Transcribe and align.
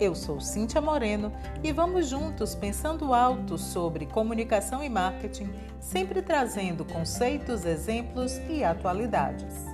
Eu 0.00 0.14
sou 0.14 0.40
Cíntia 0.40 0.80
Moreno 0.80 1.32
e 1.60 1.72
vamos 1.72 2.08
juntos 2.08 2.54
pensando 2.54 3.12
alto 3.12 3.58
sobre 3.58 4.06
comunicação 4.06 4.82
e 4.82 4.88
marketing, 4.88 5.50
sempre 5.80 6.22
trazendo 6.22 6.84
conceitos, 6.84 7.64
exemplos 7.64 8.38
e 8.48 8.62
atualidades. 8.62 9.67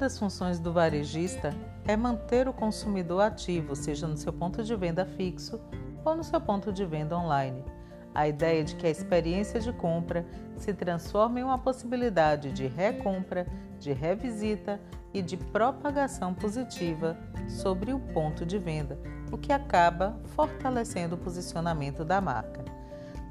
Das 0.00 0.18
funções 0.18 0.58
do 0.58 0.72
varejista 0.72 1.54
é 1.86 1.94
manter 1.94 2.48
o 2.48 2.54
consumidor 2.54 3.20
ativo, 3.20 3.76
seja 3.76 4.06
no 4.06 4.16
seu 4.16 4.32
ponto 4.32 4.64
de 4.64 4.74
venda 4.74 5.04
fixo 5.04 5.60
ou 6.02 6.16
no 6.16 6.24
seu 6.24 6.40
ponto 6.40 6.72
de 6.72 6.86
venda 6.86 7.16
online. 7.18 7.62
A 8.14 8.26
ideia 8.26 8.64
de 8.64 8.74
que 8.74 8.86
a 8.86 8.90
experiência 8.90 9.60
de 9.60 9.72
compra 9.74 10.26
se 10.56 10.72
transforma 10.72 11.38
em 11.38 11.44
uma 11.44 11.58
possibilidade 11.58 12.50
de 12.50 12.66
recompra, 12.66 13.46
de 13.78 13.92
revisita 13.92 14.80
e 15.12 15.20
de 15.20 15.36
propagação 15.36 16.32
positiva 16.32 17.16
sobre 17.46 17.92
o 17.92 18.00
ponto 18.00 18.46
de 18.46 18.58
venda, 18.58 18.98
o 19.30 19.36
que 19.36 19.52
acaba 19.52 20.18
fortalecendo 20.34 21.14
o 21.14 21.18
posicionamento 21.18 22.06
da 22.06 22.22
marca. 22.22 22.64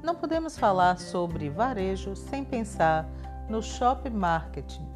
Não 0.04 0.14
podemos 0.14 0.56
falar 0.56 0.98
sobre 0.98 1.50
varejo 1.50 2.14
sem 2.14 2.44
pensar 2.44 3.10
no 3.48 3.60
shopping 3.60 4.10
marketing. 4.10 4.89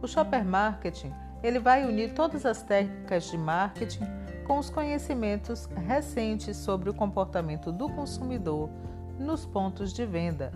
O 0.00 0.06
shopper 0.06 0.44
marketing 0.44 1.12
ele 1.42 1.58
vai 1.58 1.84
unir 1.84 2.14
todas 2.14 2.44
as 2.44 2.62
técnicas 2.62 3.24
de 3.24 3.38
marketing 3.38 4.04
com 4.46 4.58
os 4.58 4.70
conhecimentos 4.70 5.66
recentes 5.86 6.56
sobre 6.56 6.88
o 6.88 6.94
comportamento 6.94 7.70
do 7.70 7.88
consumidor 7.90 8.70
nos 9.18 9.44
pontos 9.44 9.92
de 9.92 10.06
venda. 10.06 10.52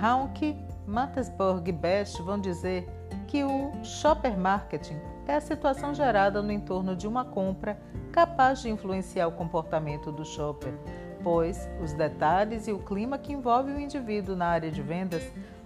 Haunke, 0.00 0.56
Mattesburg 0.86 1.68
e 1.68 1.72
Best 1.72 2.20
vão 2.22 2.38
dizer 2.38 2.88
que 3.26 3.42
o 3.42 3.72
shopper 3.82 4.38
marketing 4.38 4.98
é 5.26 5.34
a 5.34 5.40
situação 5.40 5.94
gerada 5.94 6.42
no 6.42 6.52
entorno 6.52 6.94
de 6.94 7.08
uma 7.08 7.24
compra 7.24 7.80
capaz 8.12 8.60
de 8.60 8.68
influenciar 8.68 9.26
o 9.26 9.32
comportamento 9.32 10.12
do 10.12 10.24
shopper, 10.24 10.74
pois 11.22 11.68
os 11.82 11.94
detalhes 11.94 12.68
e 12.68 12.72
o 12.72 12.78
clima 12.78 13.16
que 13.16 13.32
envolve 13.32 13.72
o 13.72 13.80
indivíduo 13.80 14.36
na 14.36 14.46
área 14.46 14.70
de 14.70 14.82
vendas 14.82 15.22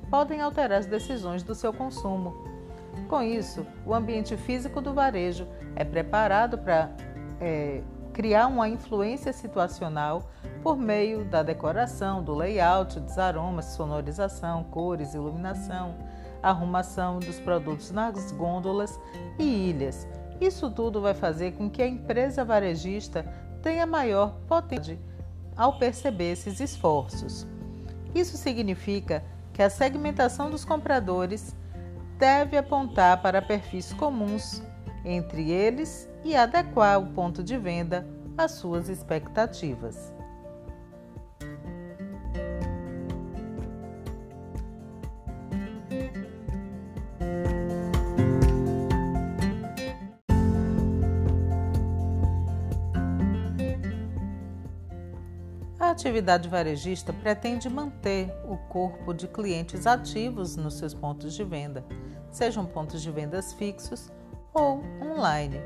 podem 0.09 0.41
alterar 0.41 0.79
as 0.79 0.87
decisões 0.87 1.42
do 1.42 1.55
seu 1.55 1.73
consumo 1.73 2.58
com 3.08 3.22
isso, 3.22 3.67
o 3.86 3.94
ambiente 3.94 4.36
físico 4.36 4.81
do 4.81 4.92
varejo 4.92 5.47
é 5.75 5.84
preparado 5.84 6.58
para 6.58 6.91
é, 7.41 7.83
criar 8.12 8.48
uma 8.48 8.69
influência 8.69 9.33
situacional 9.33 10.28
por 10.62 10.77
meio 10.77 11.25
da 11.25 11.42
decoração, 11.42 12.22
do 12.22 12.34
layout, 12.34 12.98
dos 12.98 13.17
aromas, 13.17 13.67
sonorização, 13.67 14.64
cores, 14.64 15.14
iluminação, 15.14 15.95
arrumação 16.42 17.18
dos 17.18 17.39
produtos 17.40 17.90
nas 17.90 18.33
gôndolas 18.33 18.98
e 19.39 19.70
ilhas. 19.70 20.07
Isso 20.40 20.70
tudo 20.70 21.01
vai 21.01 21.14
fazer 21.14 21.52
com 21.52 21.70
que 21.70 21.83
a 21.83 21.86
empresa 21.86 22.45
varejista 22.45 23.24
tenha 23.63 23.86
maior 23.86 24.36
potência 24.46 24.98
ao 25.57 25.79
perceber 25.79 26.33
esses 26.33 26.61
esforços. 26.61 27.46
Isso 28.14 28.36
significa 28.36 29.24
que 29.52 29.63
a 29.63 29.70
segmentação 29.70 30.51
dos 30.51 30.64
compradores 30.64 31.55
deve 32.18 32.56
apontar 32.58 33.23
para 33.23 33.40
perfis 33.40 33.92
comuns 33.92 34.62
entre 35.05 35.51
eles 35.51 36.11
e 36.24 36.34
adequar 36.34 37.01
o 37.01 37.06
ponto 37.12 37.42
de 37.42 37.56
venda 37.56 38.06
às 38.36 38.52
suas 38.52 38.89
expectativas. 38.89 40.12
A 55.89 55.93
atividade 55.93 56.51
varejista 56.51 57.15
pretende 57.15 57.67
manter 57.67 58.31
o 58.47 58.59
corpo 58.69 59.15
de 59.15 59.27
clientes 59.27 59.87
ativos 59.87 60.55
nos 60.55 60.75
seus 60.75 60.93
pontos 60.93 61.33
de 61.33 61.43
venda, 61.43 61.83
sejam 62.31 62.67
pontos 62.67 63.01
de 63.01 63.11
vendas 63.11 63.55
fixos 63.55 64.13
ou 64.53 64.83
online. 65.03 65.57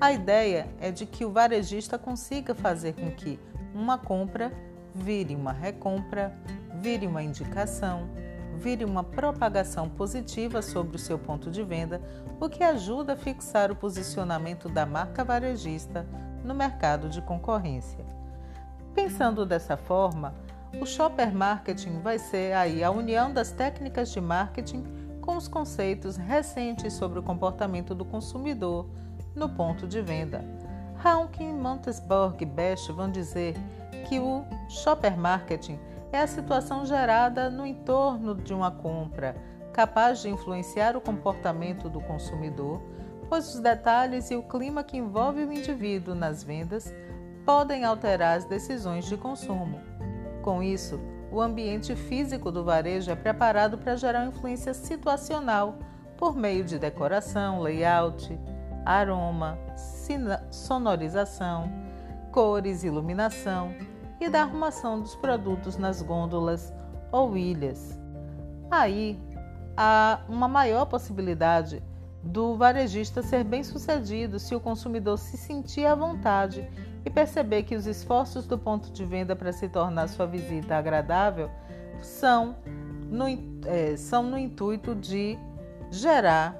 A 0.00 0.10
ideia 0.10 0.68
é 0.80 0.90
de 0.90 1.06
que 1.06 1.24
o 1.24 1.30
varejista 1.30 1.96
consiga 1.96 2.56
fazer 2.56 2.94
com 2.94 3.08
que 3.12 3.38
uma 3.72 3.96
compra 3.96 4.52
vire 4.92 5.36
uma 5.36 5.52
recompra, 5.52 6.36
vire 6.82 7.06
uma 7.06 7.22
indicação, 7.22 8.10
vire 8.56 8.84
uma 8.84 9.04
propagação 9.04 9.88
positiva 9.88 10.60
sobre 10.60 10.96
o 10.96 10.98
seu 10.98 11.20
ponto 11.20 11.52
de 11.52 11.62
venda, 11.62 12.02
o 12.40 12.48
que 12.48 12.64
ajuda 12.64 13.12
a 13.12 13.16
fixar 13.16 13.70
o 13.70 13.76
posicionamento 13.76 14.68
da 14.68 14.84
marca 14.84 15.22
varejista 15.22 16.04
no 16.42 16.52
mercado 16.52 17.08
de 17.08 17.22
concorrência. 17.22 18.17
Pensando 18.98 19.46
dessa 19.46 19.76
forma, 19.76 20.34
o 20.80 20.84
shopper 20.84 21.32
marketing 21.32 22.00
vai 22.00 22.18
ser 22.18 22.52
aí 22.52 22.82
a 22.82 22.90
união 22.90 23.32
das 23.32 23.52
técnicas 23.52 24.10
de 24.10 24.20
marketing 24.20 24.82
com 25.20 25.36
os 25.36 25.46
conceitos 25.46 26.16
recentes 26.16 26.94
sobre 26.94 27.20
o 27.20 27.22
comportamento 27.22 27.94
do 27.94 28.04
consumidor 28.04 28.90
no 29.36 29.48
ponto 29.50 29.86
de 29.86 30.02
venda. 30.02 30.44
Hawking, 31.00 31.52
Montesborg 31.52 32.42
e 32.42 32.44
Best 32.44 32.90
vão 32.90 33.08
dizer 33.08 33.54
que 34.08 34.18
o 34.18 34.44
shopper 34.68 35.16
marketing 35.16 35.78
é 36.10 36.18
a 36.18 36.26
situação 36.26 36.84
gerada 36.84 37.48
no 37.48 37.64
entorno 37.64 38.34
de 38.34 38.52
uma 38.52 38.72
compra, 38.72 39.36
capaz 39.72 40.22
de 40.22 40.28
influenciar 40.28 40.96
o 40.96 41.00
comportamento 41.00 41.88
do 41.88 42.00
consumidor, 42.00 42.82
pois 43.28 43.54
os 43.54 43.60
detalhes 43.60 44.28
e 44.32 44.34
o 44.34 44.42
clima 44.42 44.82
que 44.82 44.96
envolve 44.96 45.44
o 45.44 45.52
indivíduo 45.52 46.16
nas 46.16 46.42
vendas 46.42 46.92
podem 47.48 47.82
alterar 47.82 48.36
as 48.36 48.44
decisões 48.44 49.06
de 49.06 49.16
consumo. 49.16 49.80
Com 50.42 50.62
isso, 50.62 51.00
o 51.32 51.40
ambiente 51.40 51.96
físico 51.96 52.52
do 52.52 52.62
varejo 52.62 53.10
é 53.10 53.16
preparado 53.16 53.78
para 53.78 53.96
gerar 53.96 54.26
influência 54.26 54.74
situacional 54.74 55.78
por 56.18 56.36
meio 56.36 56.62
de 56.62 56.78
decoração, 56.78 57.62
layout, 57.62 58.38
aroma, 58.84 59.58
sonorização, 60.50 61.72
cores, 62.30 62.84
iluminação 62.84 63.74
e 64.20 64.28
da 64.28 64.42
arrumação 64.42 65.00
dos 65.00 65.16
produtos 65.16 65.78
nas 65.78 66.02
gôndolas 66.02 66.70
ou 67.10 67.34
ilhas. 67.34 67.98
Aí 68.70 69.18
há 69.74 70.20
uma 70.28 70.48
maior 70.48 70.84
possibilidade 70.84 71.82
do 72.22 72.56
varejista 72.56 73.22
ser 73.22 73.42
bem 73.42 73.64
sucedido 73.64 74.38
se 74.38 74.54
o 74.54 74.60
consumidor 74.60 75.16
se 75.16 75.38
sentir 75.38 75.86
à 75.86 75.94
vontade 75.94 76.68
e 77.04 77.10
perceber 77.10 77.62
que 77.62 77.74
os 77.74 77.86
esforços 77.86 78.46
do 78.46 78.58
ponto 78.58 78.90
de 78.90 79.04
venda 79.04 79.34
para 79.34 79.52
se 79.52 79.68
tornar 79.68 80.08
sua 80.08 80.26
visita 80.26 80.76
agradável 80.76 81.50
são 82.00 82.56
no, 83.08 83.26
é, 83.66 83.96
são 83.96 84.22
no 84.22 84.38
intuito 84.38 84.94
de 84.94 85.38
gerar 85.90 86.56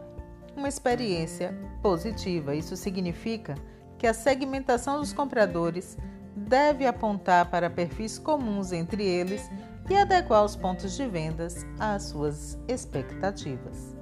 uma 0.57 0.69
experiência 0.69 1.55
positiva. 1.83 2.55
Isso 2.55 2.77
significa 2.77 3.55
que 3.99 4.07
a 4.07 4.15
segmentação 4.15 4.99
dos 4.99 5.13
compradores 5.13 5.97
deve 6.35 6.87
apontar 6.87 7.51
para 7.51 7.69
perfis 7.69 8.19
comuns 8.19 8.73
entre 8.73 9.05
eles 9.05 9.51
e 9.91 9.97
adequar 9.97 10.45
os 10.45 10.55
pontos 10.55 10.97
de 10.97 11.07
vendas 11.07 11.67
às 11.79 12.05
suas 12.05 12.59
expectativas. 12.69 13.98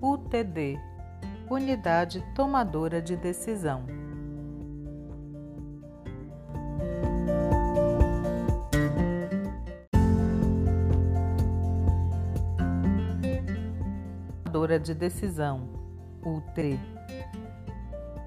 UTD 0.00 0.78
Unidade 1.50 2.24
Tomadora 2.32 3.02
de 3.02 3.16
Decisão. 3.16 3.84
Tomadora 14.44 14.78
de 14.78 14.94
Decisão 14.94 15.68
UT 16.24 16.78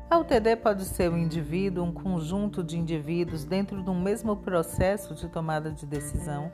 A 0.10 0.18
UTD 0.18 0.58
pode 0.58 0.84
ser 0.84 1.10
um 1.10 1.18
indivíduo, 1.18 1.86
um 1.86 1.94
conjunto 1.94 2.62
de 2.62 2.78
indivíduos 2.78 3.46
dentro 3.46 3.82
de 3.82 3.90
um 3.90 4.02
mesmo 4.02 4.36
processo 4.36 5.16
de 5.16 5.30
tomada 5.30 5.72
de 5.72 5.86
decisão 5.86 6.52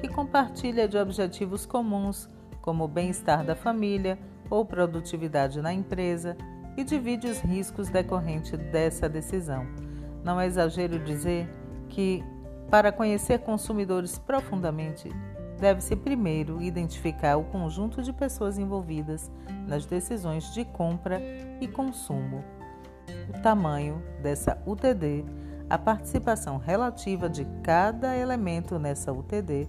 que 0.00 0.08
compartilha 0.08 0.88
de 0.88 0.98
objetivos 0.98 1.64
comuns, 1.64 2.28
como 2.60 2.82
o 2.82 2.88
bem-estar 2.88 3.44
da 3.44 3.54
família 3.54 4.18
ou 4.50 4.64
produtividade 4.64 5.60
na 5.60 5.72
empresa, 5.72 6.36
e 6.76 6.84
divide 6.84 7.26
os 7.26 7.40
riscos 7.40 7.88
decorrentes 7.88 8.52
dessa 8.70 9.08
decisão. 9.08 9.66
Não 10.22 10.38
é 10.40 10.46
exagero 10.46 10.98
dizer 10.98 11.48
que, 11.88 12.22
para 12.70 12.92
conhecer 12.92 13.38
consumidores 13.38 14.18
profundamente, 14.18 15.08
deve-se 15.58 15.96
primeiro 15.96 16.60
identificar 16.60 17.36
o 17.36 17.44
conjunto 17.44 18.02
de 18.02 18.12
pessoas 18.12 18.58
envolvidas 18.58 19.30
nas 19.66 19.86
decisões 19.86 20.52
de 20.52 20.64
compra 20.64 21.18
e 21.60 21.66
consumo 21.66 22.44
o 23.28 23.40
tamanho 23.40 24.02
dessa 24.22 24.60
UTD, 24.66 25.24
a 25.68 25.78
participação 25.78 26.58
relativa 26.58 27.28
de 27.28 27.44
cada 27.62 28.16
elemento 28.16 28.78
nessa 28.78 29.12
UTD, 29.12 29.68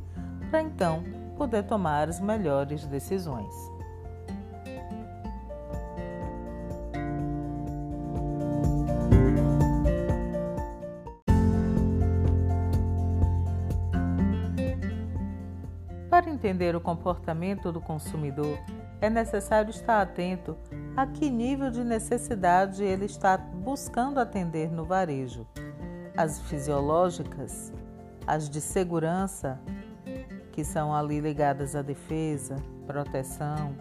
para 0.50 0.62
então 0.62 1.04
poder 1.38 1.64
tomar 1.64 2.08
as 2.08 2.20
melhores 2.20 2.86
decisões. 2.86 3.77
Entender 16.38 16.76
o 16.76 16.82
comportamento 16.82 17.72
do 17.72 17.82
consumidor, 17.82 18.60
é 19.02 19.10
necessário 19.10 19.72
estar 19.72 20.02
atento 20.02 20.56
a 20.96 21.08
que 21.08 21.30
nível 21.32 21.72
de 21.72 21.84
necessidade 21.84 22.84
ele 22.84 23.06
está 23.06 23.38
buscando 23.38 24.20
atender 24.20 24.72
no 24.72 24.86
varejo. 24.86 25.48
As 26.16 26.40
fisiológicas, 26.42 27.74
as 28.26 28.50
de 28.50 28.62
segurança, 28.62 29.60
que 30.52 30.64
são 30.64 30.94
ali 30.94 31.20
ligadas 31.20 31.76
à 31.76 31.82
defesa, 31.82 32.56
proteção, 32.86 33.76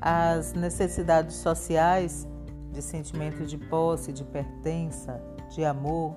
as 0.00 0.54
necessidades 0.54 1.36
sociais 1.36 2.26
de 2.72 2.80
sentimento 2.80 3.44
de 3.44 3.58
posse, 3.58 4.12
de 4.12 4.24
pertença, 4.24 5.22
de 5.50 5.62
amor, 5.62 6.16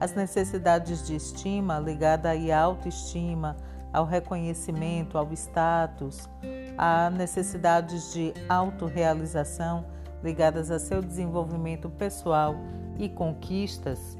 as 0.00 0.14
necessidades 0.14 1.06
de 1.06 1.16
estima 1.16 1.78
ligada 1.78 2.30
à 2.30 2.58
autoestima, 2.60 3.56
ao 3.98 4.04
reconhecimento, 4.04 5.18
ao 5.18 5.32
status, 5.32 6.28
a 6.76 7.10
necessidades 7.10 8.12
de 8.12 8.32
autorrealização 8.48 9.84
ligadas 10.22 10.70
a 10.70 10.78
seu 10.78 11.02
desenvolvimento 11.02 11.90
pessoal 11.90 12.54
e 12.96 13.08
conquistas. 13.08 14.16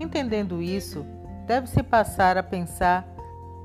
Entendendo 0.00 0.62
isso, 0.62 1.04
deve-se 1.46 1.82
passar 1.82 2.38
a 2.38 2.42
pensar 2.42 3.06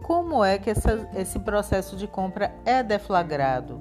como 0.03 0.43
é 0.43 0.57
que 0.57 0.69
essa, 0.69 1.09
esse 1.15 1.39
processo 1.39 1.95
de 1.95 2.05
compra 2.05 2.53
é 2.65 2.83
deflagrado, 2.83 3.79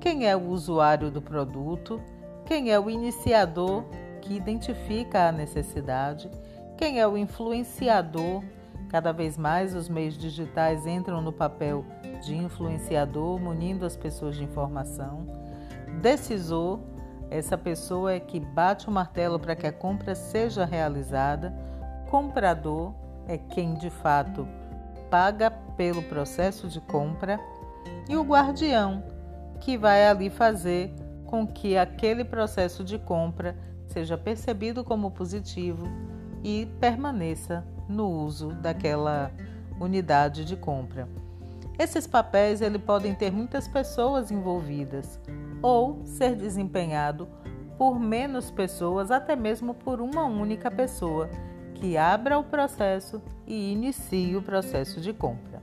quem 0.00 0.26
é 0.26 0.36
o 0.36 0.48
usuário 0.48 1.08
do 1.10 1.22
produto, 1.22 2.00
quem 2.44 2.72
é 2.72 2.80
o 2.80 2.90
iniciador 2.90 3.84
que 4.20 4.34
identifica 4.34 5.28
a 5.28 5.32
necessidade, 5.32 6.28
quem 6.76 6.98
é 6.98 7.06
o 7.06 7.16
influenciador. 7.16 8.42
Cada 8.90 9.12
vez 9.12 9.38
mais 9.38 9.72
os 9.72 9.88
meios 9.88 10.18
digitais 10.18 10.84
entram 10.84 11.22
no 11.22 11.32
papel 11.32 11.84
de 12.24 12.34
influenciador, 12.34 13.38
munindo 13.38 13.86
as 13.86 13.96
pessoas 13.96 14.34
de 14.34 14.42
informação. 14.42 15.28
Decisor, 16.02 16.80
essa 17.30 17.56
pessoa 17.56 18.12
é 18.12 18.18
que 18.18 18.40
bate 18.40 18.88
o 18.88 18.90
martelo 18.90 19.38
para 19.38 19.54
que 19.54 19.64
a 19.64 19.72
compra 19.72 20.16
seja 20.16 20.64
realizada. 20.64 21.54
Comprador 22.10 22.92
é 23.28 23.38
quem 23.38 23.74
de 23.74 23.90
fato 23.90 24.46
paga 25.08 25.52
pelo 25.76 26.02
processo 26.02 26.66
de 26.66 26.80
compra. 26.80 27.38
E 28.08 28.16
o 28.16 28.24
guardião, 28.24 29.04
que 29.60 29.78
vai 29.78 30.08
ali 30.08 30.28
fazer 30.28 30.92
com 31.26 31.46
que 31.46 31.78
aquele 31.78 32.24
processo 32.24 32.82
de 32.82 32.98
compra 32.98 33.56
seja 33.86 34.18
percebido 34.18 34.82
como 34.82 35.12
positivo 35.12 35.86
e 36.42 36.66
permaneça 36.80 37.64
no 37.90 38.08
uso 38.08 38.48
daquela 38.54 39.32
unidade 39.80 40.44
de 40.44 40.56
compra. 40.56 41.08
Esses 41.78 42.06
papéis 42.06 42.60
ele 42.60 42.78
podem 42.78 43.14
ter 43.14 43.32
muitas 43.32 43.66
pessoas 43.66 44.30
envolvidas 44.30 45.18
ou 45.62 46.00
ser 46.04 46.36
desempenhado 46.36 47.26
por 47.78 47.98
menos 47.98 48.50
pessoas, 48.50 49.10
até 49.10 49.34
mesmo 49.34 49.72
por 49.72 50.00
uma 50.02 50.24
única 50.24 50.70
pessoa 50.70 51.30
que 51.74 51.96
abra 51.96 52.38
o 52.38 52.44
processo 52.44 53.22
e 53.46 53.72
inicie 53.72 54.36
o 54.36 54.42
processo 54.42 55.00
de 55.00 55.14
compra. 55.14 55.62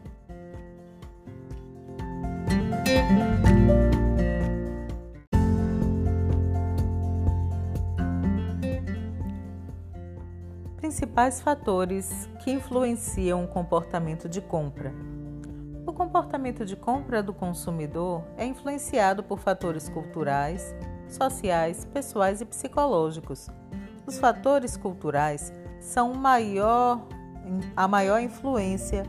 Principais 10.77 11.41
fatores 11.41 12.29
que 12.43 12.51
influenciam 12.51 13.43
o 13.43 13.47
comportamento 13.47 14.29
de 14.29 14.39
compra. 14.39 14.93
O 15.87 15.91
comportamento 15.91 16.63
de 16.63 16.75
compra 16.75 17.23
do 17.23 17.33
consumidor 17.33 18.23
é 18.37 18.45
influenciado 18.45 19.23
por 19.23 19.39
fatores 19.39 19.89
culturais, 19.89 20.75
sociais, 21.09 21.83
pessoais 21.85 22.41
e 22.41 22.45
psicológicos. 22.45 23.49
Os 24.05 24.19
fatores 24.19 24.77
culturais 24.77 25.51
são 25.79 26.13
maior, 26.13 27.07
a 27.75 27.87
maior 27.87 28.19
influência. 28.19 29.03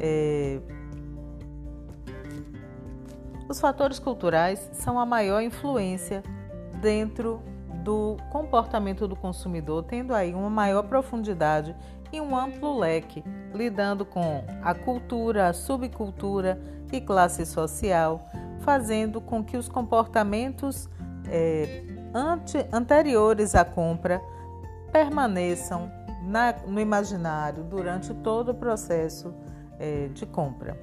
É, 0.00 0.58
os 3.46 3.60
fatores 3.60 3.98
culturais 3.98 4.70
são 4.72 4.98
a 4.98 5.04
maior 5.04 5.42
influência 5.42 6.22
dentro 6.80 7.42
do 7.90 8.16
comportamento 8.30 9.08
do 9.08 9.16
consumidor, 9.16 9.82
tendo 9.82 10.14
aí 10.14 10.32
uma 10.32 10.48
maior 10.48 10.84
profundidade 10.84 11.74
e 12.12 12.20
um 12.20 12.36
amplo 12.36 12.78
leque, 12.78 13.24
lidando 13.52 14.04
com 14.04 14.44
a 14.62 14.72
cultura, 14.72 15.48
a 15.48 15.52
subcultura 15.52 16.60
e 16.92 17.00
classe 17.00 17.44
social, 17.44 18.28
fazendo 18.60 19.20
com 19.20 19.42
que 19.42 19.56
os 19.56 19.68
comportamentos 19.68 20.88
é, 21.28 21.82
ante, 22.14 22.64
anteriores 22.72 23.56
à 23.56 23.64
compra 23.64 24.22
permaneçam 24.92 25.90
na, 26.22 26.54
no 26.64 26.78
imaginário 26.78 27.64
durante 27.64 28.14
todo 28.14 28.50
o 28.50 28.54
processo 28.54 29.34
é, 29.80 30.06
de 30.14 30.26
compra. 30.26 30.78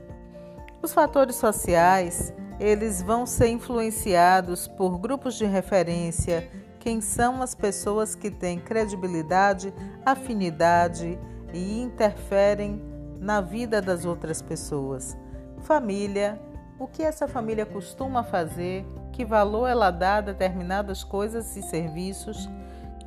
Os 0.81 0.93
fatores 0.93 1.37
sociais 1.37 2.33
eles 2.59 3.01
vão 3.01 3.25
ser 3.25 3.47
influenciados 3.47 4.67
por 4.67 4.97
grupos 4.97 5.35
de 5.35 5.45
referência 5.45 6.66
quem 6.79 7.01
são 7.01 7.41
as 7.41 7.53
pessoas 7.53 8.15
que 8.15 8.29
têm 8.29 8.59
credibilidade, 8.59 9.73
afinidade 10.05 11.17
e 11.53 11.81
interferem 11.81 12.81
na 13.19 13.41
vida 13.41 13.81
das 13.81 14.05
outras 14.05 14.41
pessoas. 14.41 15.17
Família, 15.59 16.39
o 16.79 16.87
que 16.87 17.01
essa 17.01 17.27
família 17.27 17.65
costuma 17.65 18.23
fazer, 18.23 18.85
que 19.11 19.25
valor 19.25 19.67
ela 19.67 19.89
dá 19.89 20.17
a 20.17 20.21
determinadas 20.21 21.03
coisas 21.03 21.55
e 21.57 21.63
serviços, 21.63 22.47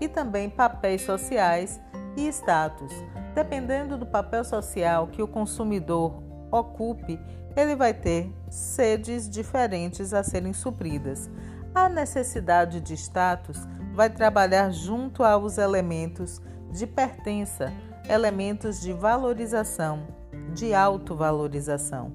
e 0.00 0.08
também 0.08 0.48
papéis 0.48 1.02
sociais 1.02 1.80
e 2.16 2.26
status. 2.28 2.92
Dependendo 3.34 3.96
do 3.96 4.06
papel 4.06 4.42
social 4.42 5.06
que 5.06 5.22
o 5.22 5.28
consumidor 5.28 6.22
ocupe, 6.50 7.18
ele 7.56 7.76
vai 7.76 7.94
ter 7.94 8.32
sedes 8.48 9.28
diferentes 9.28 10.12
a 10.12 10.22
serem 10.22 10.52
supridas. 10.52 11.30
A 11.74 11.88
necessidade 11.88 12.80
de 12.80 12.94
status 12.94 13.58
vai 13.94 14.10
trabalhar 14.10 14.70
junto 14.70 15.22
aos 15.22 15.56
elementos 15.56 16.40
de 16.72 16.84
pertença, 16.86 17.72
elementos 18.08 18.80
de 18.80 18.92
valorização, 18.92 20.06
de 20.52 20.74
autovalorização. 20.74 22.12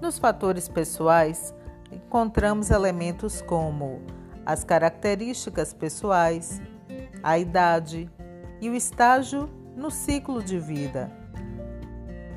Nos 0.00 0.18
fatores 0.18 0.68
pessoais, 0.68 1.54
encontramos 1.90 2.70
elementos 2.70 3.40
como 3.40 4.02
as 4.44 4.62
características 4.62 5.72
pessoais, 5.72 6.60
a 7.22 7.38
idade 7.38 8.10
e 8.60 8.68
o 8.68 8.74
estágio 8.74 9.48
no 9.74 9.90
ciclo 9.90 10.42
de 10.42 10.58
vida. 10.58 11.10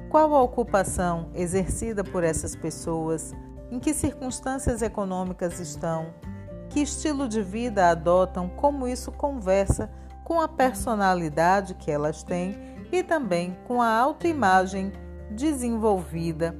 Qual 0.09 0.33
a 0.33 0.41
ocupação 0.41 1.29
exercida 1.33 2.01
por 2.01 2.23
essas 2.23 2.55
pessoas? 2.55 3.33
Em 3.69 3.79
que 3.79 3.93
circunstâncias 3.93 4.81
econômicas 4.81 5.59
estão? 5.59 6.13
Que 6.75 6.81
estilo 6.81 7.29
de 7.29 7.41
vida 7.41 7.89
adotam, 7.89 8.49
como 8.49 8.85
isso 8.85 9.09
conversa 9.09 9.89
com 10.25 10.41
a 10.41 10.47
personalidade 10.49 11.73
que 11.73 11.89
elas 11.89 12.21
têm 12.21 12.53
e 12.91 13.01
também 13.01 13.57
com 13.65 13.81
a 13.81 13.97
autoimagem 13.97 14.91
desenvolvida 15.31 16.53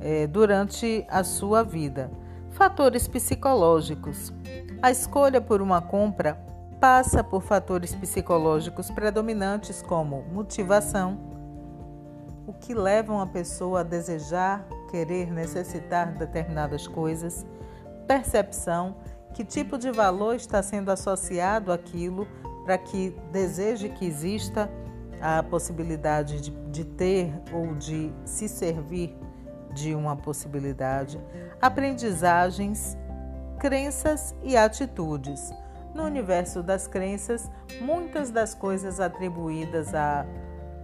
é, 0.00 0.28
durante 0.28 1.04
a 1.10 1.24
sua 1.24 1.64
vida. 1.64 2.08
Fatores 2.50 3.08
psicológicos. 3.08 4.32
A 4.80 4.92
escolha 4.92 5.40
por 5.40 5.60
uma 5.60 5.82
compra 5.82 6.34
passa 6.80 7.24
por 7.24 7.42
fatores 7.42 7.92
psicológicos 7.96 8.92
predominantes 8.92 9.82
como 9.82 10.22
motivação, 10.32 11.18
o 12.46 12.52
que 12.52 12.74
leva 12.74 13.12
uma 13.12 13.26
pessoa 13.26 13.80
a 13.80 13.82
desejar, 13.82 14.64
querer, 14.88 15.32
necessitar 15.32 16.14
determinadas 16.14 16.86
coisas, 16.86 17.44
percepção, 18.06 18.94
que 19.34 19.44
tipo 19.44 19.78
de 19.78 19.90
valor 19.90 20.34
está 20.34 20.62
sendo 20.62 20.90
associado 20.90 21.72
àquilo 21.72 22.26
para 22.64 22.76
que 22.78 23.16
deseje 23.32 23.88
que 23.88 24.04
exista 24.04 24.70
a 25.20 25.42
possibilidade 25.42 26.40
de, 26.40 26.50
de 26.70 26.84
ter 26.84 27.32
ou 27.52 27.74
de 27.74 28.12
se 28.24 28.48
servir 28.48 29.16
de 29.72 29.94
uma 29.94 30.16
possibilidade, 30.16 31.20
aprendizagens, 31.60 32.96
crenças 33.58 34.34
e 34.42 34.56
atitudes. 34.56 35.52
No 35.94 36.04
universo 36.04 36.62
das 36.62 36.86
crenças, 36.86 37.50
muitas 37.80 38.30
das 38.30 38.54
coisas 38.54 39.00
atribuídas 39.00 39.94
a 39.94 40.26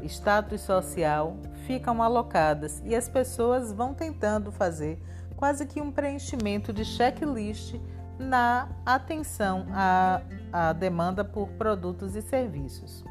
status 0.02 0.60
social 0.60 1.36
ficam 1.66 2.02
alocadas 2.02 2.82
e 2.84 2.94
as 2.94 3.08
pessoas 3.08 3.72
vão 3.72 3.94
tentando 3.94 4.52
fazer 4.52 5.00
quase 5.36 5.66
que 5.66 5.80
um 5.80 5.90
preenchimento 5.90 6.72
de 6.72 6.84
checklist 6.84 7.76
na 8.18 8.68
atenção 8.85 9.66
à, 9.73 10.21
à 10.52 10.73
demanda 10.73 11.25
por 11.25 11.49
produtos 11.50 12.14
e 12.14 12.23
serviços. 12.23 13.04